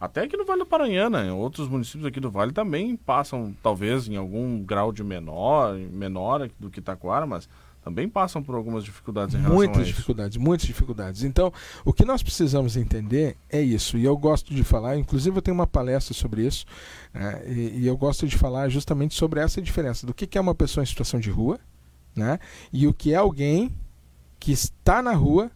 [0.00, 4.08] Até aqui no Vale do Paranhana, em outros municípios aqui do Vale também passam, talvez
[4.08, 7.46] em algum grau de menor, menor do que Taquara, mas
[7.82, 9.90] também passam por algumas dificuldades em relação muitas a isso.
[9.90, 11.22] dificuldades, muitas dificuldades.
[11.22, 11.52] Então,
[11.84, 13.98] o que nós precisamos entender é isso.
[13.98, 16.64] E eu gosto de falar, inclusive eu tenho uma palestra sobre isso,
[17.12, 20.40] né, e, e eu gosto de falar justamente sobre essa diferença do que, que é
[20.40, 21.58] uma pessoa em situação de rua,
[22.16, 22.38] né,
[22.72, 23.70] e o que é alguém
[24.38, 25.50] que está na rua,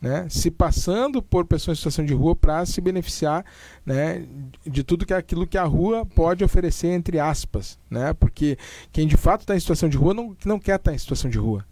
[0.00, 3.44] né, se passando por pessoa em situação de rua para se beneficiar
[3.84, 4.26] né,
[4.64, 7.78] de tudo que é aquilo que a rua pode oferecer, entre aspas.
[7.90, 8.56] Né, porque
[8.92, 11.38] quem de fato está em situação de rua não, não quer estar em situação de
[11.38, 11.64] rua.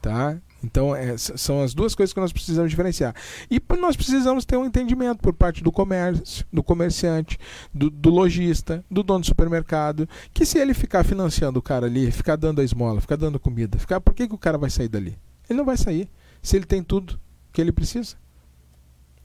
[0.00, 0.38] Tá?
[0.62, 3.14] Então, é, são as duas coisas que nós precisamos diferenciar.
[3.50, 7.38] E nós precisamos ter um entendimento por parte do comércio, do comerciante,
[7.72, 12.10] do, do lojista, do dono do supermercado, que se ele ficar financiando o cara ali,
[12.10, 14.88] ficar dando a esmola, ficar dando comida, ficar, por que, que o cara vai sair
[14.88, 15.18] dali?
[15.48, 16.10] Ele não vai sair
[16.42, 17.18] se ele tem tudo
[17.52, 18.16] que ele precisa.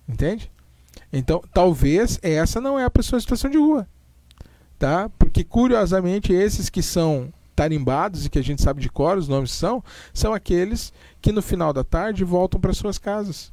[0.07, 0.51] Entende?
[1.11, 3.87] Então, talvez essa não é a pessoa em situação de rua.
[4.77, 5.09] Tá?
[5.17, 9.51] Porque, curiosamente, esses que são tarimbados e que a gente sabe de cor, os nomes
[9.51, 9.83] são,
[10.13, 13.51] são aqueles que no final da tarde voltam para suas casas.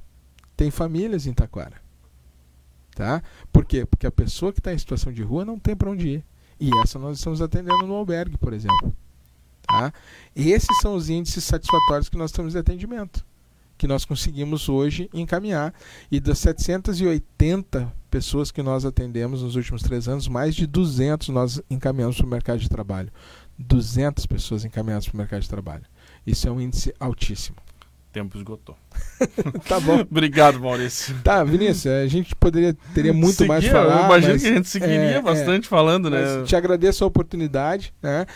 [0.57, 1.81] Tem famílias em Taquara.
[2.95, 3.23] Tá?
[3.53, 3.87] Por quê?
[3.87, 6.25] Porque a pessoa que está em situação de rua não tem para onde ir.
[6.61, 8.95] E essa nós estamos atendendo no albergue, por exemplo.
[9.67, 9.93] Tá?
[10.35, 13.25] Esses são os índices satisfatórios que nós temos de atendimento,
[13.83, 15.75] que nós conseguimos hoje encaminhar.
[16.09, 21.61] E das 780 pessoas que nós atendemos nos últimos três anos, mais de 200 nós
[21.69, 23.11] encaminhamos para o mercado de trabalho.
[23.59, 25.83] 200 pessoas encaminhadas para o mercado de trabalho.
[26.25, 27.57] Isso é um índice altíssimo.
[28.13, 28.77] Tempo esgotou.
[29.67, 30.01] tá bom.
[30.01, 31.17] Obrigado, Maurício.
[31.25, 34.01] Tá, Vinícius, a gente poderia teria muito Seguia, mais falar.
[34.01, 36.43] Eu imagino mas, que a gente seguiria é, bastante falando, né?
[36.45, 37.95] te agradeço a oportunidade.
[38.03, 38.27] Né?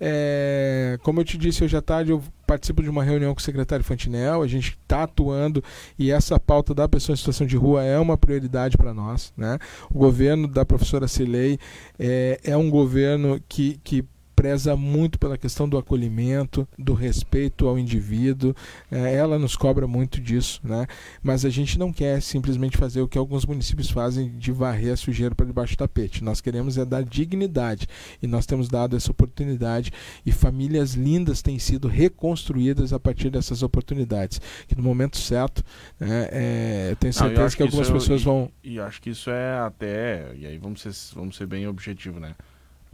[0.00, 3.42] É, como eu te disse hoje à tarde, eu participo de uma reunião com o
[3.42, 4.40] secretário Fantinel.
[4.40, 5.62] A gente está atuando
[5.98, 9.32] e essa pauta da pessoa em situação de rua é uma prioridade para nós.
[9.36, 9.58] Né?
[9.90, 11.58] O governo da professora Cilei
[11.98, 14.04] é, é um governo que, que
[14.44, 18.54] preza muito pela questão do acolhimento, do respeito ao indivíduo.
[18.90, 20.86] É, ela nos cobra muito disso, né?
[21.22, 24.96] Mas a gente não quer simplesmente fazer o que alguns municípios fazem de varrer a
[24.98, 26.22] sujeira para debaixo do tapete.
[26.22, 27.86] Nós queremos é dar dignidade
[28.22, 29.90] e nós temos dado essa oportunidade
[30.26, 34.42] e famílias lindas têm sido reconstruídas a partir dessas oportunidades.
[34.68, 35.64] Que no momento certo,
[35.98, 38.78] né, é, eu tenho Não, eu certeza acho que algumas é- pessoas e- vão E
[38.78, 40.34] acho que isso é até.
[40.36, 42.34] E aí vamos ser, vamos ser bem objetivo, né?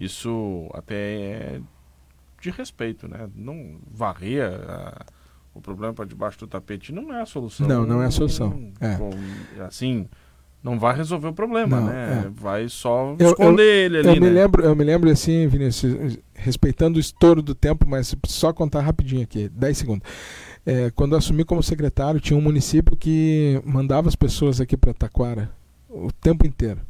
[0.05, 1.61] Isso até é
[2.41, 3.29] de respeito, né?
[3.37, 5.05] Não varrer a-
[5.55, 7.69] o problema para debaixo do tapete não é a solução.
[7.69, 8.73] Não, não é a solução.
[8.81, 8.97] É.
[8.97, 9.11] Com-
[9.65, 10.09] assim,
[10.63, 12.25] não vai resolver o problema, Não, né?
[12.27, 12.29] é.
[12.31, 14.31] Vai só Eu- esconder ele ali, eu me né?
[14.31, 19.23] lembro, eu me lembro assim, Vinícius, respeitando o estouro do tempo, mas só contar rapidinho
[19.23, 20.09] aqui, 10 segundos.
[20.65, 24.95] É, quando eu assumi como secretário, tinha um município que mandava as pessoas aqui para
[24.95, 25.51] Taquara
[25.89, 26.81] o tempo inteiro.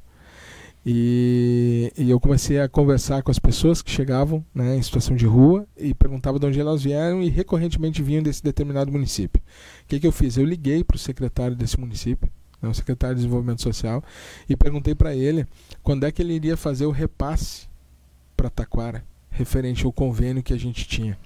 [0.85, 5.27] E, e eu comecei a conversar com as pessoas que chegavam né, em situação de
[5.27, 9.43] rua e perguntava de onde elas vieram e recorrentemente vinham desse determinado município.
[9.85, 10.39] O que, que eu fiz?
[10.39, 12.31] Eu liguei para o secretário desse município,
[12.63, 14.03] né, o secretário de Desenvolvimento Social,
[14.49, 15.47] e perguntei para ele
[15.83, 17.69] quando é que ele iria fazer o repasse
[18.35, 21.19] para Taquara, referente ao convênio que a gente tinha.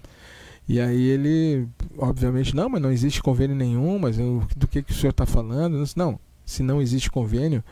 [0.69, 4.91] E aí ele, obviamente, não, mas não existe convênio nenhum, mas eu- do que, que
[4.93, 5.77] o senhor está falando?
[5.77, 7.63] Eu disse, não, se não existe convênio,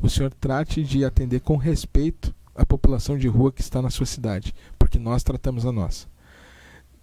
[0.00, 4.06] o senhor trate de atender com respeito a população de rua que está na sua
[4.06, 6.06] cidade, porque nós tratamos a nossa.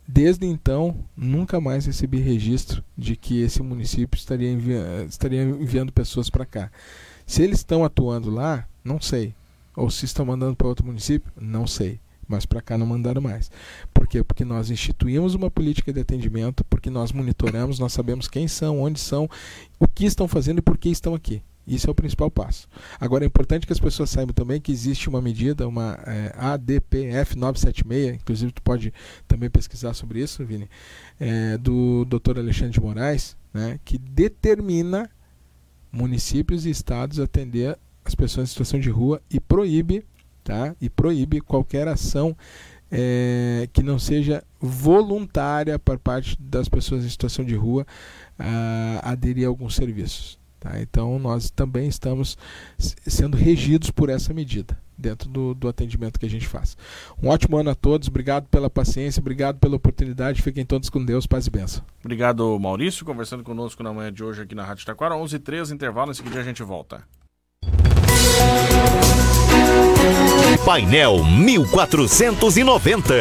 [0.07, 6.29] Desde então, nunca mais recebi registro de que esse município estaria, envia estaria enviando pessoas
[6.29, 6.69] para cá.
[7.25, 9.33] Se eles estão atuando lá, não sei.
[9.75, 12.01] Ou se estão mandando para outro município, não sei.
[12.27, 13.49] Mas para cá não mandaram mais.
[13.93, 14.23] Por quê?
[14.23, 18.99] Porque nós instituímos uma política de atendimento, porque nós monitoramos, nós sabemos quem são, onde
[18.99, 19.29] são,
[19.79, 21.41] o que estão fazendo e por que estão aqui.
[21.65, 22.67] Isso é o principal passo.
[22.99, 27.37] Agora é importante que as pessoas saibam também que existe uma medida, uma é, ADPF
[27.37, 28.93] 976, inclusive tu pode
[29.27, 30.69] também pesquisar sobre isso, Vini,
[31.19, 32.39] é, do Dr.
[32.39, 35.09] Alexandre de Moraes, né, que determina
[35.91, 40.03] municípios e estados atender as pessoas em situação de rua e proíbe,
[40.43, 40.75] tá?
[40.81, 42.35] E proíbe qualquer ação
[42.91, 47.87] é, que não seja voluntária por parte das pessoas em situação de rua
[48.37, 50.42] a aderir a alguns serviços.
[50.63, 50.81] Tá?
[50.81, 52.37] Então nós também estamos
[52.77, 54.81] sendo regidos por essa medida.
[54.97, 56.77] dentro do, do atendimento que a gente faz.
[57.21, 61.27] Um ótimo ano a todos, obrigado pela paciência, obrigado pela oportunidade, fiquem todos com Deus,
[61.27, 61.83] paz e benção.
[61.99, 65.73] Obrigado, Maurício, conversando conosco na manhã de hoje aqui na Rádio Taquara, 11 h 13
[65.73, 67.03] intervalo, em seguida a gente volta.
[70.63, 73.13] Painel 1490.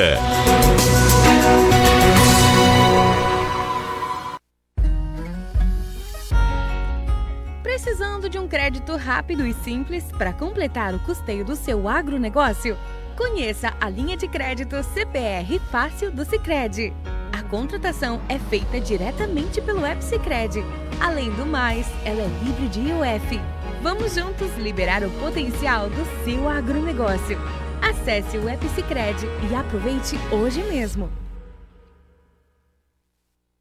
[8.33, 12.79] De um crédito rápido e simples para completar o custeio do seu agronegócio?
[13.15, 16.95] Conheça a linha de crédito CPR Fácil do Sicredi.
[17.31, 20.65] A contratação é feita diretamente pelo app Sicredi.
[20.99, 23.39] Além do mais, ela é livre de IOF.
[23.83, 27.39] Vamos juntos liberar o potencial do seu agronegócio.
[27.83, 31.11] Acesse o app Sicredi e aproveite hoje mesmo.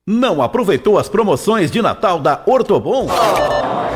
[0.08, 3.08] Não aproveitou as promoções de Natal da Ortobon?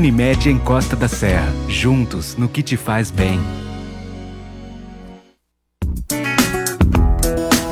[0.05, 3.41] Unimed em Costa da Serra, juntos no que te faz bem.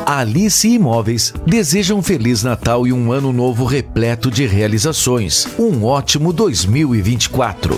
[0.07, 5.47] Alice Imóveis deseja um Feliz Natal e um Ano Novo repleto de realizações.
[5.59, 7.76] Um ótimo 2024.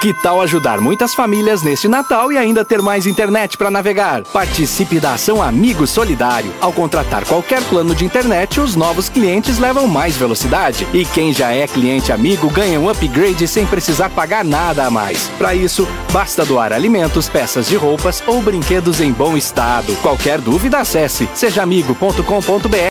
[0.00, 4.22] Que tal ajudar muitas famílias neste Natal e ainda ter mais internet para navegar?
[4.22, 6.54] Participe da ação Amigo Solidário.
[6.60, 10.86] Ao contratar qualquer plano de internet, os novos clientes levam mais velocidade.
[10.94, 15.28] E quem já é cliente amigo ganha um upgrade sem precisar pagar nada a mais.
[15.36, 19.96] Para isso, basta doar alimentos, peças de roupas ou brinquedos em bom estado.
[19.96, 22.22] Qualquer dúvida, acesse sejaamigo.com.br